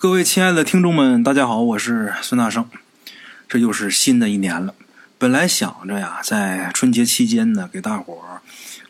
[0.00, 2.64] 各位亲爱的听众们，大家好，我是孙大圣。
[3.48, 4.72] 这又是新的一年了，
[5.18, 8.38] 本来想着呀，在春节期间呢，给大伙儿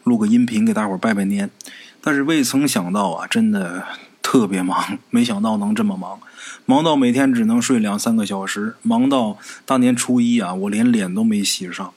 [0.04, 1.48] 录个音频，给大伙儿拜拜年。
[2.02, 3.86] 但是未曾想到啊，真的
[4.20, 6.20] 特别忙， 没想到能这么忙，
[6.66, 11.90] 忙到每天只能睡两三个小时，忙到大年初一啊，我连脸都没洗上。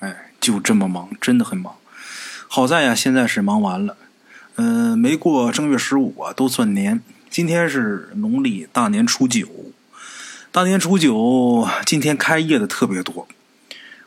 [0.00, 1.76] 哎，就这么忙，真的很忙。
[2.48, 3.96] 好在呀，现在是忙完了，
[4.56, 7.00] 嗯，没过正月十五啊，都算年。
[7.32, 9.48] 今天是农历大年初九，
[10.50, 13.26] 大年初九今天开业的特别多，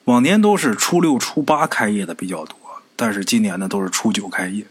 [0.03, 2.55] 往年都是初六、初八开业的比较多，
[2.95, 4.67] 但是今年呢都是初九开业，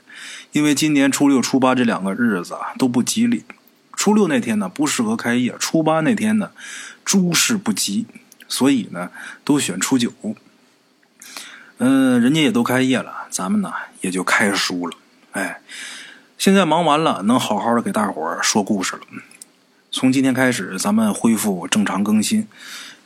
[0.52, 3.42] 因为今年初六、初八这两个日子啊都不吉利，
[3.96, 6.52] 初六那天呢不适合开业，初八那天呢
[7.04, 8.06] 诸事不吉，
[8.46, 9.10] 所以呢
[9.42, 10.12] 都选初九。
[11.78, 14.96] 嗯，人家也都开业了，咱们呢也就开书了，
[15.32, 15.60] 哎。
[16.44, 19.00] 现在忙完了，能好好的给大伙儿说故事了。
[19.90, 22.46] 从今天开始，咱们恢复正常更新。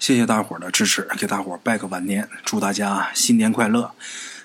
[0.01, 3.93] 谢谢大伙儿的支持，给大伙儿拜个晚年，祝大家新年快乐！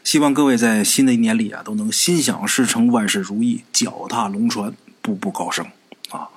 [0.03, 5.65] 希望各位在新的一年里啊，都能心想事成，万事如意，脚踏龙船，步步高升
[6.11, 6.29] 啊！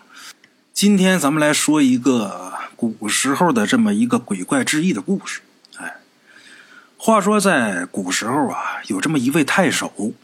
[0.73, 5.43] 今天咱们来说一个古时候的这么一个鬼怪之异的故事。
[5.77, 5.97] 哎，
[6.97, 10.15] 话说在古时候啊，有这么一位太守。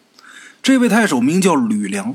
[0.62, 2.15] 这位太守名叫吕梁，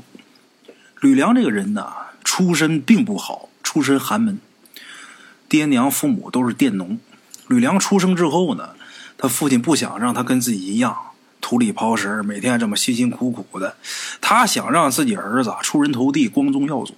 [1.00, 1.92] 吕梁这个人呢，
[2.24, 4.40] 出身并不好，出身寒门，
[5.48, 6.98] 爹娘父母都是佃农。
[7.46, 8.70] 吕梁出生之后呢，
[9.16, 10.96] 他父亲不想让他跟自己一样
[11.40, 13.76] 土里刨食，每天这么辛辛苦苦的，
[14.20, 16.94] 他想让自己儿子出人头地，光宗耀祖。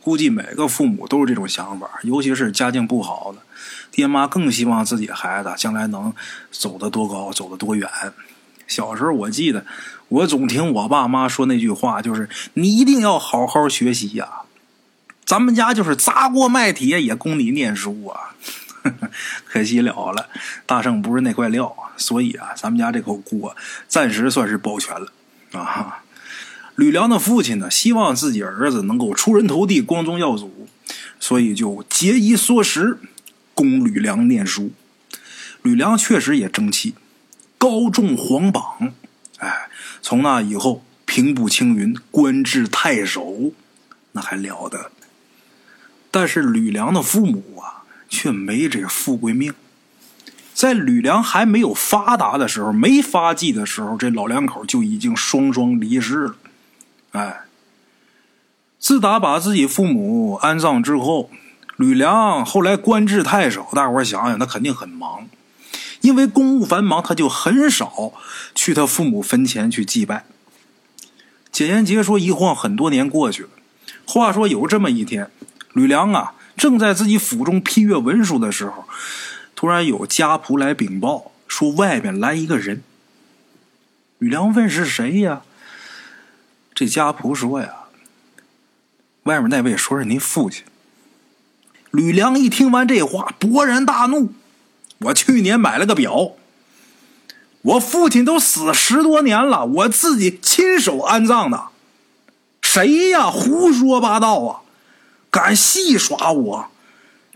[0.00, 3.38] 估计每个父母都是这种想法，尤其是家境不好的，
[3.90, 6.14] 爹妈更希望自己孩子将来能
[6.50, 7.88] 走得多高，走得多远。
[8.68, 9.66] 小时候我记得。
[10.10, 14.26] 我总听我爸妈说那句话，就是你一定要好好学习呀。
[15.26, 18.32] 咱们家就是砸锅卖铁也供你念书啊。
[19.44, 20.30] 可惜了了，
[20.64, 23.54] 大圣不是那块料，所以啊，咱们家这口锅
[23.86, 25.12] 暂时算是保全了
[25.52, 26.04] 啊。
[26.74, 30.68] 吕梁的父亲呢，希望自己儿子能够出人头地、光宗耀祖，
[31.20, 32.98] 所以就节衣缩食，
[33.54, 34.72] 供吕梁念书。
[35.60, 36.94] 吕梁确实也争气，
[37.58, 38.94] 高中皇榜。
[39.38, 39.68] 哎，
[40.00, 43.52] 从那以后平步青云，官至太守，
[44.12, 44.90] 那还了得！
[46.10, 49.52] 但是吕梁的父母啊，却没这富贵命。
[50.54, 56.36] 在吕梁还没有发达的时候，没发迹的时候，这老两口就已经双双离世了。
[57.12, 57.42] 哎，
[58.80, 61.30] 自打把自己父母安葬之后，
[61.76, 65.28] 吕梁后来官至太守，大伙想想，他肯定很忙。
[66.00, 68.12] 因为公务繁忙，他就很少
[68.54, 70.24] 去他父母坟前去祭拜。
[71.50, 73.48] 简言杰说：“一晃很多年过去了。
[74.06, 75.30] 话说有这么一天，
[75.72, 78.84] 吕梁啊正在自己府中批阅文书的时候，
[79.56, 82.82] 突然有家仆来禀报说外面来一个人。
[84.18, 85.42] 吕梁问是谁呀？
[86.74, 87.72] 这家仆说呀，
[89.24, 90.64] 外面那位说是您父亲。
[91.90, 94.32] 吕梁一听完这话，勃然大怒。
[95.00, 96.32] 我去年买了个表，
[97.62, 101.68] 我父亲都死十多年了，我自己亲手安葬的，
[102.60, 103.30] 谁呀？
[103.30, 104.60] 胡说八道啊！
[105.30, 106.70] 敢戏耍我，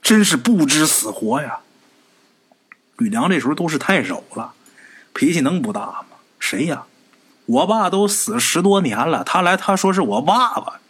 [0.00, 1.58] 真是不知死活呀！
[2.96, 4.54] 吕梁这时候都是太守了，
[5.12, 6.16] 脾气能不大吗？
[6.40, 6.84] 谁呀？
[7.46, 10.80] 我爸都死十多年了，他来他说是我爸爸，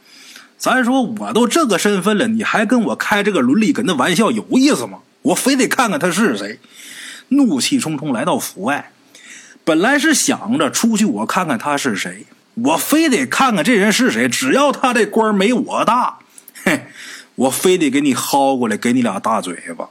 [0.59, 5.00] 咱说我都这个身份了，你还跟我开这个伦理哏的玩笑，有意思吗？
[5.22, 6.59] 我非得看看他是谁，
[7.28, 8.93] 怒气冲冲来到府外。
[9.65, 14.28] 本来是想着出去我看看他是谁，我非得看看这人是谁。
[14.28, 16.19] 只要他这官没我大，
[16.65, 16.87] 嘿，
[17.37, 19.91] 我非得给你薅过来，给你俩大嘴巴。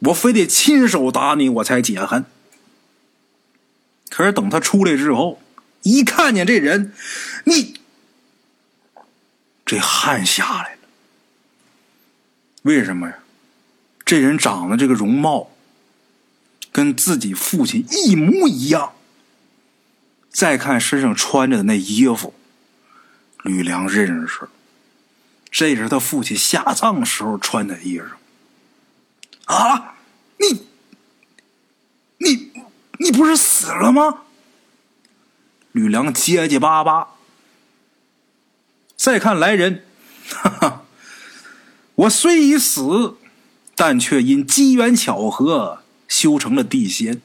[0.00, 2.24] 我非得亲手打你，我才解恨。
[4.10, 5.40] 可是等他出来之后，
[5.82, 6.92] 一看见这人，
[7.44, 7.80] 你
[9.64, 10.78] 这汗下来了。
[12.62, 13.18] 为什么呀？
[14.08, 15.50] 这人长得这个容貌，
[16.72, 18.94] 跟自己父亲一模一样。
[20.30, 22.32] 再看身上穿着的那衣服，
[23.42, 24.48] 吕梁认识，
[25.50, 28.06] 这是他父亲下葬时候穿的衣裳。
[29.44, 29.96] 啊，
[30.38, 30.66] 你，
[32.16, 32.52] 你，
[33.00, 34.22] 你不是死了吗？
[35.72, 37.08] 吕梁结结巴巴。
[38.96, 39.84] 再看来人，
[40.30, 40.84] 哈哈，
[41.94, 43.17] 我虽已死。
[43.80, 47.20] 但却因机缘巧合修成了地仙。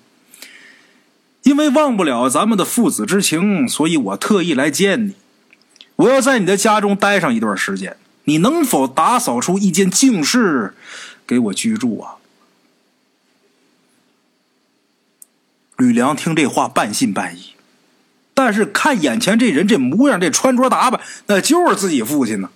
[1.42, 5.16] 因为忘不了咱们的父子之情，所以我特意来见你。
[5.96, 10.76] 我要在你的家中待上一段时间，你能否打扫出一间净室
[11.26, 12.18] 给我居住啊？”
[15.76, 17.54] 吕梁听这话半信半疑，
[18.36, 22.52] 但是看眼前这人这模样，这穿着打扮，那就是自己父亲呢。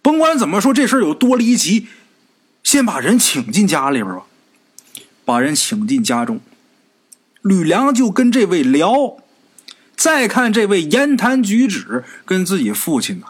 [0.00, 1.88] 甭管怎么说，这事儿有多离奇，
[2.70, 4.26] 先把人请进家里边吧。
[5.24, 6.38] 把人请进家中，
[7.40, 9.16] 吕梁就跟这位聊，
[9.96, 13.28] 再看这位言谈举止跟自己父亲呢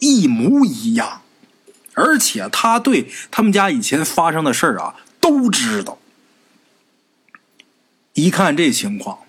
[0.00, 1.22] 一模一样，
[1.94, 6.00] 而且他对他们家以前发生的事儿啊都知道。
[8.14, 9.20] 一看这情况，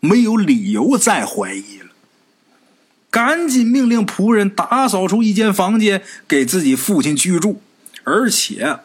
[0.00, 1.92] 没有理由再怀疑了，
[3.10, 7.62] 赶紧命令仆人打扫出一间房间给自己父亲居住，
[8.02, 8.80] 而且。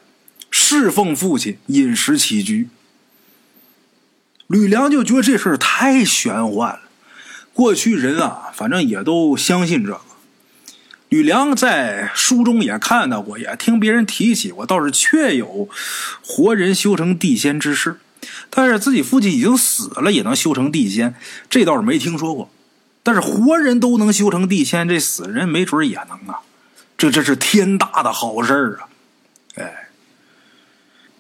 [0.56, 2.70] 侍奉父亲，饮食起居。
[4.46, 6.82] 吕梁就觉得这事儿太玄幻了。
[7.54, 10.02] 过去人啊，反正也都相信这个。
[11.10, 15.68] 吕梁在书中也看到过，也听别人提起过，倒是确有
[16.24, 18.00] 活人修成地仙之事。
[18.52, 21.16] 但是自己父亲已经死了，也能修成地仙，
[21.50, 22.52] 这倒是没听说过。
[23.02, 26.42] 但是活人都能修成地仙，这死人没准也能啊！
[26.96, 28.93] 这这是天大的好事儿啊！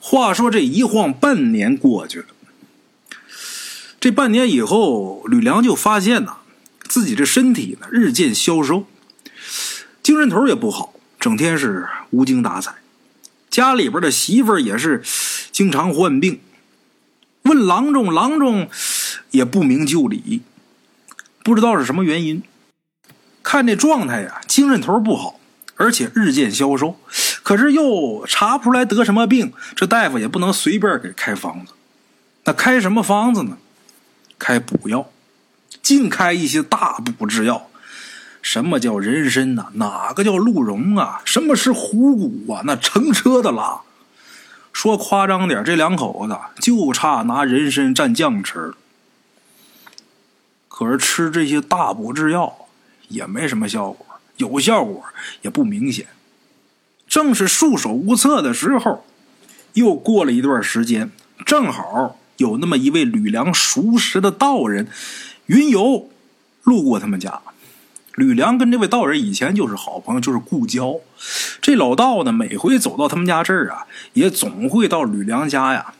[0.05, 2.25] 话说这一晃半年过去了，
[4.01, 6.39] 这半年以后，吕梁就发现呐，
[6.89, 8.85] 自己这身体呢日渐消瘦，
[10.03, 12.75] 精神头也不好，整天是无精打采。
[13.49, 15.01] 家里边的媳妇儿也是
[15.53, 16.41] 经常患病，
[17.43, 18.69] 问郎中，郎中
[19.31, 20.41] 也不明就里，
[21.45, 22.43] 不知道是什么原因。
[23.41, 25.39] 看这状态呀，精神头不好，
[25.77, 26.99] 而且日渐消瘦。
[27.43, 31.73] 可是又查不出来得什么病，这大夫也不能随便给开方子。
[32.45, 33.57] 那开什么方子呢？
[34.39, 35.09] 开补药，
[35.81, 37.69] 净开一些大补之药。
[38.41, 39.67] 什么叫人参呐？
[39.75, 41.21] 哪个叫鹿茸啊？
[41.23, 42.61] 什么是虎骨啊？
[42.65, 43.81] 那成车的拉。
[44.73, 48.73] 说夸张点，这两口子就差拿人参蘸酱吃了。
[50.67, 52.67] 可是吃这些大补之药
[53.07, 54.05] 也没什么效果，
[54.37, 55.03] 有效果
[55.41, 56.07] 也不明显。
[57.13, 59.05] 正是束手无策的时候，
[59.73, 61.11] 又过了一段时间，
[61.45, 64.87] 正好有那么一位吕梁熟识的道人
[65.45, 66.09] 云游
[66.63, 67.39] 路过他们家。
[68.15, 70.95] 吕梁跟这位道人以前就是好朋友，就是故交。
[71.61, 75.93] 这老道呢，每回走到他们家这儿啊，也总会到吕梁家呀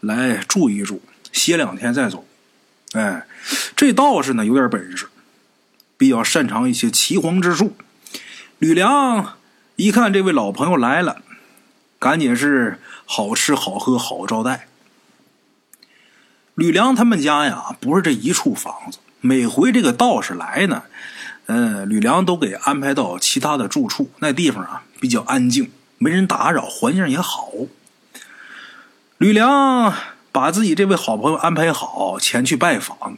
[0.00, 2.24] 来住一住，歇两天再走。
[2.94, 3.26] 哎，
[3.76, 5.08] 这道士呢有点本事，
[5.98, 7.76] 比较擅长一些奇黄之术。
[8.58, 9.34] 吕梁。
[9.78, 11.22] 一看这位老朋友来了，
[12.00, 14.66] 赶紧是好吃好喝好招待。
[16.56, 20.82] 吕梁他们家呀，不是这一处房子，每回这个道士来呢，
[21.46, 27.52] 嗯，吕梁都给安排到其他的住处，那地方啊比较安静，没人打扰，环境也好。
[29.18, 29.94] 吕梁
[30.32, 33.16] 把自己这位好朋友安排好，前去拜访。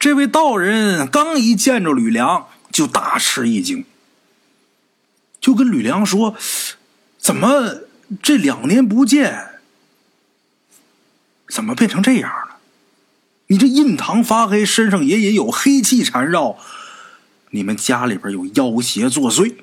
[0.00, 3.84] 这位道人刚一见着吕梁，就大吃一惊。
[5.40, 6.36] 就跟吕梁说
[7.18, 7.82] ：“怎么
[8.22, 9.60] 这两年不见，
[11.48, 12.56] 怎么变成这样了？
[13.46, 16.58] 你这印堂发黑，身上也也有黑气缠绕，
[17.50, 19.54] 你们家里边有妖邪作祟。”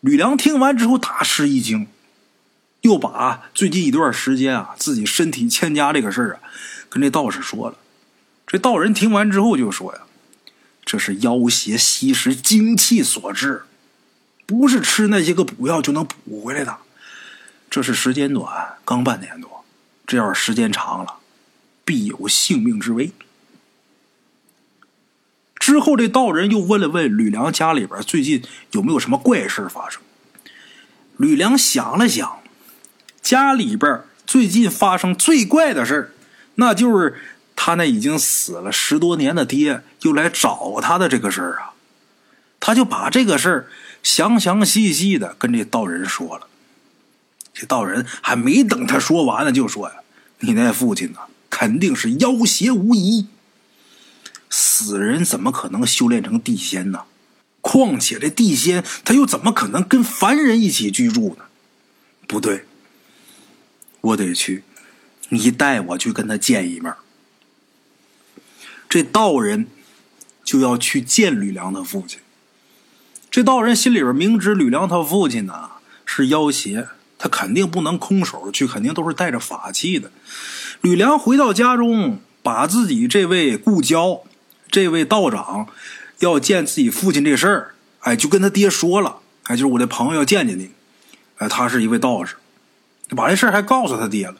[0.00, 1.86] 吕梁听完之后大吃一惊，
[2.82, 6.40] 又把最近一段时间啊自己身体欠佳这个事儿啊
[6.88, 7.76] 跟这道士说了。
[8.46, 10.00] 这道人听完之后就说呀
[10.84, 13.64] ：“这是妖邪吸食精气所致。”
[14.50, 16.76] 不是吃那些个补药就能补回来的，
[17.70, 19.64] 这是时间短，刚半年多，
[20.04, 21.18] 这要是时间长了，
[21.84, 23.12] 必有性命之危。
[25.54, 28.42] 之后，这道人又问了问吕梁家里边最近
[28.72, 30.02] 有没有什么怪事发生。
[31.16, 32.40] 吕梁想了想，
[33.22, 36.12] 家里边最近发生最怪的事
[36.56, 37.14] 那就是
[37.54, 41.70] 他那已经死了十多年的爹又来找他的这个事儿啊。
[42.58, 43.70] 他就把这个事儿。
[44.02, 46.46] 详详细细的跟这道人说了，
[47.52, 49.96] 这道人还没等他说完呢，就说呀
[50.40, 51.18] ：“你那父亲呢，
[51.50, 53.26] 肯定是妖邪无疑。
[54.48, 57.04] 死人怎么可能修炼成地仙呢？
[57.60, 61.44] 况且这地仙他又怎么可能跟凡人一起居住呢？
[62.26, 62.64] 不对，
[64.00, 64.64] 我得去，
[65.28, 66.92] 你带我去跟他见一面。”
[68.88, 69.68] 这道人
[70.42, 72.18] 就要去见吕梁的父亲。
[73.30, 75.70] 这道人心里边明知吕梁他父亲呢
[76.04, 80.10] 是妖邪，他肯定不能空手去，肯定都是带着法器的。
[80.80, 84.22] 吕梁回到家中，把自己这位故交、
[84.68, 85.68] 这位道长
[86.18, 90.70] 要见自己父亲这事儿哎，就跟他爹说了，哎，就是我的朋友要见见你，
[91.36, 92.34] 哎，他是一位道士，
[93.10, 94.34] 把这事儿还告诉他爹了。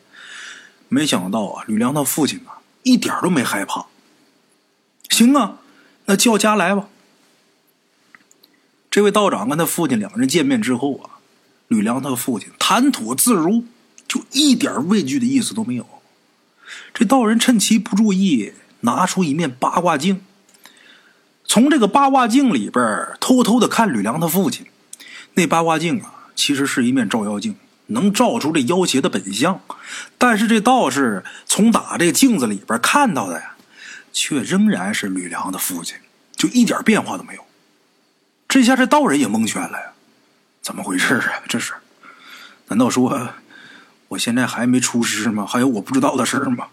[0.89, 3.87] 没想到啊，吕梁他父亲啊，一点都没害怕。
[5.11, 5.59] 行啊，
[6.07, 6.89] 那叫家来吧。
[8.91, 11.23] 这位道长跟他父亲两个人见面之后啊，
[11.69, 13.65] 吕梁他父亲谈吐自如，
[14.09, 15.87] 就一点畏惧的意思都没有。
[16.93, 20.21] 这道人趁其不注意，拿出一面八卦镜，
[21.45, 22.83] 从这个八卦镜里边
[23.21, 24.67] 偷偷的看吕梁他父亲。
[25.35, 27.55] 那八卦镜啊，其实是一面照妖镜。
[27.93, 29.61] 能照出这妖邪的本相，
[30.17, 33.57] 但是这道士从打这镜子里边看到的呀，
[34.13, 35.97] 却仍然是吕梁的父亲，
[36.37, 37.45] 就一点变化都没有。
[38.51, 39.93] 这下这道人也蒙圈了呀，
[40.61, 41.43] 怎么回事啊？
[41.49, 41.73] 这是？
[42.67, 43.33] 难道说
[44.09, 45.47] 我现在还没出师吗？
[45.47, 46.69] 还有我不知道的事吗？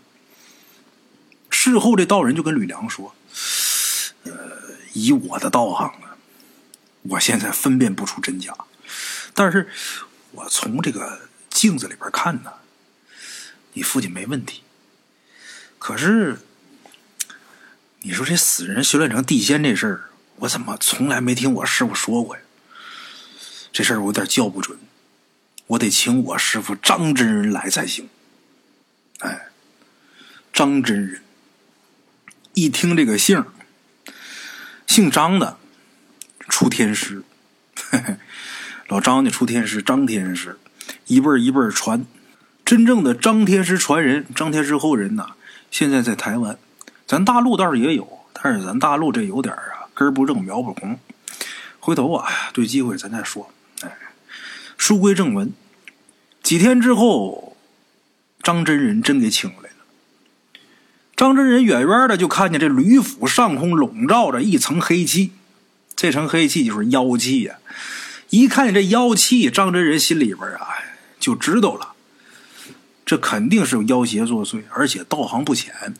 [1.51, 3.15] 事后这道人就跟吕梁说
[4.25, 4.33] ：“呃，
[4.93, 6.17] 以我的道行啊，
[7.03, 8.53] 我现在分辨不出真假，
[9.33, 9.69] 但是。”
[10.31, 12.51] 我从这个镜子里边看呢，
[13.73, 14.61] 你父亲没问题。
[15.79, 16.41] 可是，
[18.01, 22.41] 你说这死人修炼成地仙这事儿，我怎么从来没听我师傅说过呀？
[23.71, 24.77] 这事儿我有点叫不准，
[25.67, 28.09] 我得请我师傅张真人来才行。
[29.19, 29.49] 哎，
[30.51, 31.21] 张真人，
[32.53, 33.45] 一听这个姓，
[34.87, 35.57] 姓张的
[36.47, 37.23] 出天师。
[38.87, 40.57] 老张家出天师，张天师，
[41.07, 42.05] 一辈儿一辈儿传，
[42.63, 45.31] 真正的张天师传人，张天师后人呐，
[45.69, 46.57] 现在在台湾，
[47.05, 50.99] 咱大陆倒是也有，但是咱大陆这有点啊，根不正苗不红。
[51.79, 53.51] 回头啊，对机会咱再说。
[53.81, 53.97] 哎，
[54.77, 55.51] 书归正文，
[56.43, 57.57] 几天之后，
[58.43, 60.61] 张真人真给请来了。
[61.15, 65.31] 张真人远远的就看见这吕府上空笼罩着一层黑气，
[65.95, 67.55] 这层黑气就是妖气呀。
[68.29, 70.67] 一看见这妖气，张真人心里边啊
[71.19, 71.93] 就知道了，
[73.03, 75.95] 这肯定是有妖邪作祟，而且道行不浅。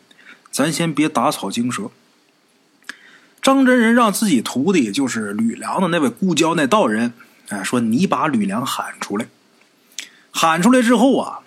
[0.51, 1.89] 咱先别打草惊蛇。
[3.48, 7.13] 张真人让自己徒弟，就是吕梁的那位故交那道人，
[7.48, 9.25] 哎，说你把吕梁喊出来。
[10.32, 11.39] 喊出来之后啊，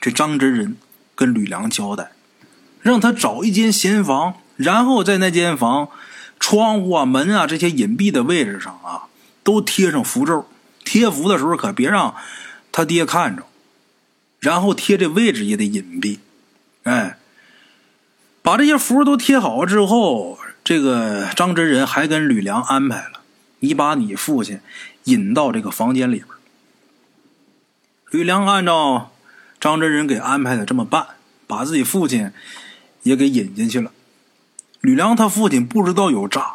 [0.00, 0.76] 这张真人
[1.16, 2.12] 跟吕梁交代，
[2.80, 5.88] 让他找一间闲房，然后在那间房
[6.38, 9.08] 窗户啊、门啊这些隐蔽的位置上啊。
[9.42, 10.48] 都贴上符咒，
[10.84, 12.14] 贴符的时候可别让
[12.70, 13.42] 他爹看着，
[14.38, 16.20] 然后贴这位置也得隐蔽。
[16.84, 17.18] 哎，
[18.42, 23.20] 把这些符都贴好之后，这个张真人还跟吕梁安排了，
[23.60, 24.58] 你把你父亲
[25.04, 26.28] 引到这个房间里边。
[28.10, 29.12] 吕梁按照
[29.60, 31.06] 张真人给安排的这么办，
[31.46, 32.32] 把自己父亲
[33.02, 33.92] 也给引进去了。
[34.80, 36.54] 吕梁他父亲不知道有诈。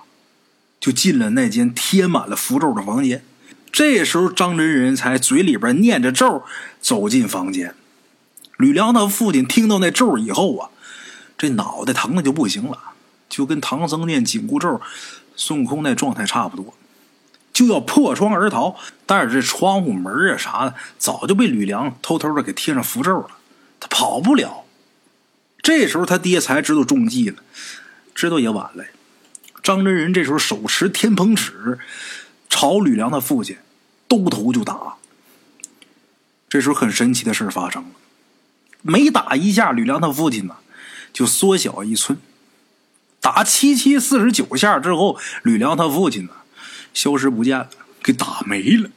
[0.79, 3.21] 就进了那间贴满了符咒的房间，
[3.69, 6.45] 这时候张真人才嘴里边念着咒
[6.79, 7.75] 走进房间。
[8.55, 10.69] 吕梁他父亲听到那咒以后啊，
[11.37, 12.88] 这脑袋疼的就不行了，
[13.29, 14.81] 就跟唐僧念紧箍咒、
[15.35, 16.73] 孙悟空那状态差不多，
[17.53, 18.75] 就要破窗而逃。
[19.05, 23.29] 但是这窗户门啊啥的，早就被吕梁偷偷的给贴上符咒了，
[23.79, 24.65] 他跑不了。
[25.61, 27.37] 这时候他爹才知道中计了，
[28.15, 28.83] 知道也晚了。
[29.61, 31.77] 张真人这时候手持天蓬尺，
[32.49, 33.57] 朝吕梁的父亲
[34.07, 34.95] 兜头就打。
[36.47, 37.89] 这时候很神奇的事发生了，
[38.81, 40.55] 每打一下，吕梁他父亲呢
[41.13, 42.17] 就缩小一寸。
[43.21, 46.31] 打七七四十九下之后，吕梁他父亲呢
[46.93, 47.69] 消失不见了，
[48.01, 48.89] 给打没了。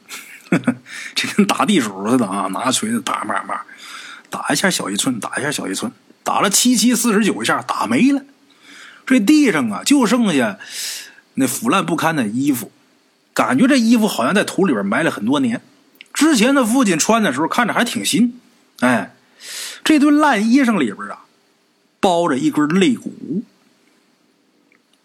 [1.15, 3.61] 这跟打地鼠似的啊，拿锤子打嘛嘛，
[4.29, 5.91] 打一下小一寸，打一下小一寸，
[6.23, 8.21] 打了七七四十九下，打没了。
[9.05, 10.59] 这地上啊，就剩下
[11.33, 12.71] 那腐烂不堪的衣服，
[13.33, 15.61] 感觉这衣服好像在土里边埋了很多年。
[16.13, 18.39] 之前他父亲穿的时候看着还挺新，
[18.79, 19.15] 哎，
[19.83, 21.25] 这堆烂衣裳里边啊，
[21.99, 23.43] 包着一根肋骨。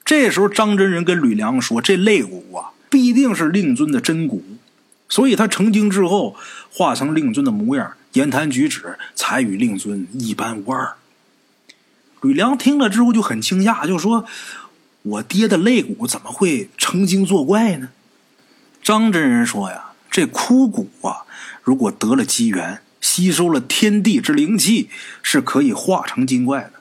[0.09, 4.43] 这时候张真人跟吕梁说：“这肋骨啊，必定是令尊的真骨，
[5.07, 6.35] 所以他成精之后
[6.73, 10.95] 化成令尊的模样，言谈举止才与令尊一般无二。”
[12.23, 14.25] 吕梁听了之后就很惊讶，就说
[15.03, 17.91] ：“我爹的肋骨怎么会成精作怪呢？”
[18.83, 21.29] 张真人说：“呀，这枯骨啊，
[21.63, 24.89] 如果得了机缘，吸收了天地之灵气，
[25.23, 26.73] 是可以化成精怪的，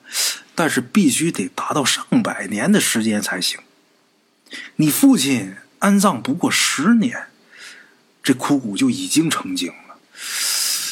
[0.57, 3.59] 但是必须得达到上百年的时间才行。
[4.77, 7.27] 你父亲安葬不过十年，
[8.23, 9.97] 这枯骨就已经成精了。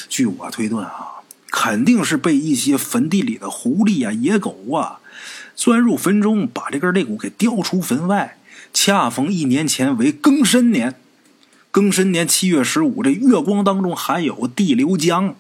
[0.08, 1.14] 据我推断啊。”
[1.58, 5.00] 肯定是被一些坟地里的狐狸啊、野狗啊，
[5.56, 8.38] 钻入坟中，把这根肋骨给叼出坟外，
[8.74, 10.96] 恰逢一年前为庚申年。
[11.72, 15.34] 庚申年七月十五，这月光当中含有地流江，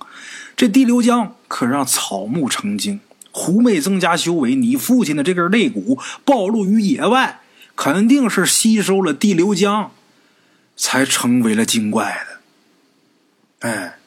[0.55, 3.01] 这地流江可让草木成精。
[3.37, 7.41] 狐媚增加修为，你父亲的这根肋骨暴露于野外，
[7.75, 9.91] 肯定是吸收了地流江，
[10.77, 12.25] 才成为了精怪
[13.59, 13.67] 的。
[13.67, 13.97] 哎，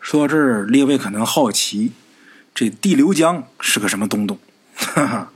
[0.00, 1.92] 说到这儿，列位可能好奇，
[2.52, 4.36] 这地流江是个什么东东？
[4.74, 5.32] 哈哈，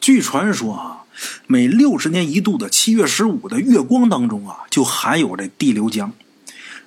[0.00, 1.00] 据传说啊。
[1.46, 6.12] 每六十年一度的七月十五的月光当中啊，就含有这地流江。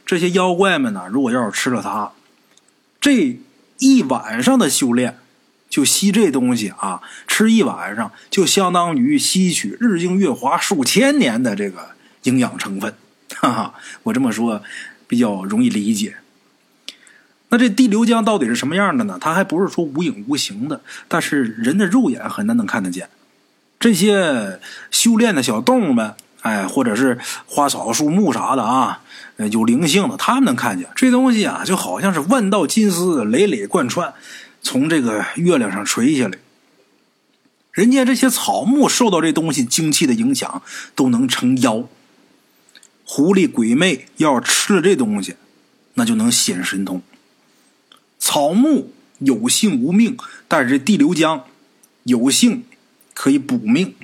[0.06, 2.12] 这些妖怪们呢，如果要是吃了它，
[3.00, 3.40] 这
[3.80, 5.18] 一晚上的修炼，
[5.70, 11.90] 就吸这东西啊，吃一晚上就相当于吸取日精月华数千年的这个
[12.24, 12.94] 营养成分。
[13.36, 14.64] 哈哈，我这么说
[15.08, 16.18] 比较容易理解。
[17.50, 19.18] 那这地流浆到底是什么样的呢？
[19.22, 23.10] 它还不是说无影无形的，但是人的肉眼很难能看得见。
[23.80, 29.02] 这些修炼的小动物们，哎，或者是花草树木啥的啊，
[29.52, 34.14] 有灵性的，他们能看见这东西啊，就好像是万道金丝累累贯穿，
[34.62, 36.38] 从这个月亮上垂下来。
[37.72, 40.62] 人家这些草木受到这东西精气的影响，
[40.96, 41.84] 都能成妖。
[43.04, 45.36] 狐狸鬼魅要吃了这东西，
[45.96, 47.02] 那就能显神通。
[48.20, 50.18] 草木有性无命，
[50.48, 51.44] 但是这地流江
[52.04, 52.64] 有性。
[53.20, 53.96] 可以补命，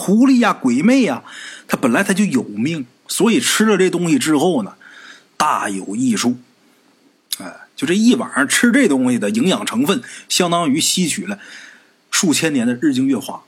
[0.00, 1.24] 狐狸呀、鬼魅呀，
[1.66, 4.74] 它本来它就有命，所以吃了这东西之后呢，
[5.36, 6.38] 大有益处。
[7.40, 11.40] 哎，就这一晚上吃这东西的营养成分，相当于吸取了
[12.12, 13.42] 数千年的日精月华。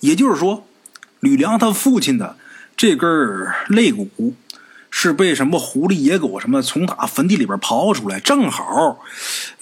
[0.00, 0.66] 也就是说，
[1.20, 2.36] 吕梁他父亲的
[2.76, 3.08] 这根
[3.68, 4.34] 肋骨
[4.90, 8.98] 是被什么狐狸、野狗什么从打坟地里边刨出来，正好，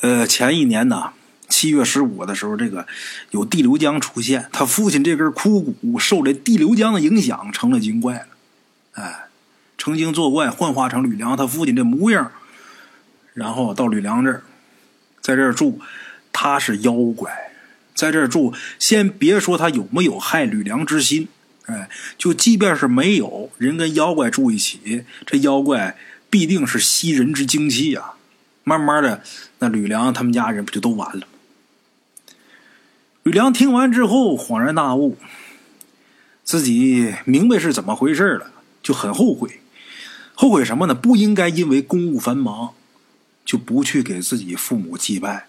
[0.00, 1.12] 呃，前一年呢。
[1.58, 2.86] 七月十五的时候，这个
[3.32, 8.26] 有地流江出现，他父亲这根枯骨受这地流江的影响，成了精怪了。
[8.92, 9.24] 哎，
[9.76, 12.30] 成精作怪，幻化成吕梁他父亲这模样，
[13.34, 14.44] 然后到吕梁这儿，
[15.20, 15.80] 在这儿住，
[16.32, 17.50] 他是妖怪，
[17.92, 21.26] 在这儿住，先别说他有没有害吕梁之心，
[21.66, 25.96] 哎，就即便是没有人跟妖怪住一起，这妖怪
[26.30, 28.14] 必定是吸人之精气啊。
[28.62, 29.24] 慢慢的，
[29.58, 31.26] 那吕梁他们家人不就都完了？
[33.22, 35.18] 吕梁听完之后恍然大悟，
[36.44, 38.50] 自己明白是怎么回事了，
[38.82, 39.60] 就很后悔。
[40.34, 40.94] 后悔什么呢？
[40.94, 42.74] 不应该因为公务繁忙，
[43.44, 45.48] 就不去给自己父母祭拜。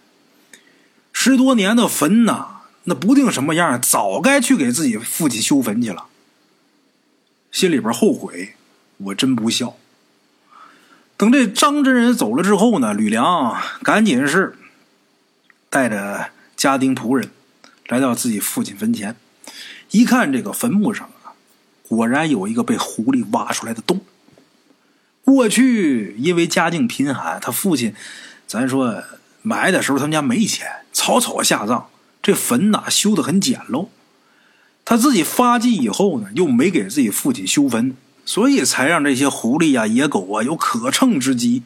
[1.14, 6.08] 十多年的坟呐，那不定什么样，早该去给自己父亲修坟去了。
[7.52, 8.56] 心里边后悔，
[8.98, 9.78] 我真不孝。
[11.16, 14.56] 等这张真人走了之后呢，吕梁赶紧是
[15.70, 17.30] 带着家丁仆人。
[17.90, 19.16] 来到自己父亲坟前，
[19.92, 21.34] 一看这个坟墓上啊，
[21.88, 24.00] 果然有一个被狐狸挖出来的洞。
[25.26, 27.94] 过去因为家境贫寒，他父亲，
[28.48, 29.04] 咱说
[29.42, 31.88] 埋的时候他们家没钱，草草下葬。
[32.22, 33.88] 这坟呐修的很简陋。
[34.86, 41.64] 他自己发迹以后呢，又没给自己父亲修坟，所以才让这些狐狸呀、野狗啊有可乘之机，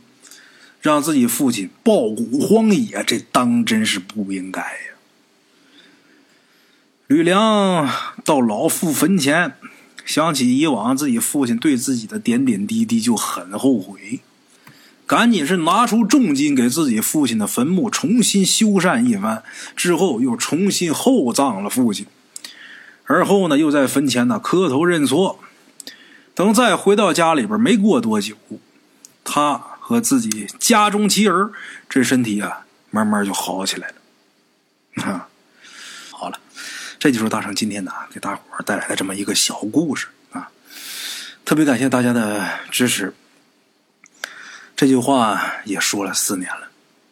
[0.79, 3.03] 让自己父亲暴骨荒野。
[3.05, 4.92] 这当真是不应该呀。
[7.07, 7.89] 吕梁
[8.23, 9.55] 到老父坟前，
[10.05, 14.21] 想起以往自己父亲对自己的点点滴滴，就很后悔。
[15.05, 19.43] 赶紧是拿出重金给自己父亲的坟墓重新修缮一番，
[19.75, 22.07] 之后又重新厚葬了父亲。
[23.03, 25.39] 而后呢，又在坟前呢磕头认错。
[26.33, 28.35] 等再回到家里边，没过多久，
[29.25, 31.51] 他和自己家中妻儿
[31.89, 35.03] 这身体啊，慢慢就好起来了。
[35.03, 35.27] 啊。
[37.03, 40.49] 这就是大成今天呢给大伙儿带来的这么一个小故事啊，
[41.43, 43.13] 特别感谢大家的支持。
[44.73, 46.69] 这句话也说了四年了，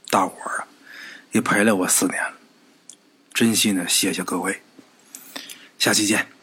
[0.10, 0.68] 大伙儿啊
[1.34, 2.36] 也陪了我四年了，
[3.34, 4.62] 真心的谢谢各位，
[5.78, 6.41] 下期见。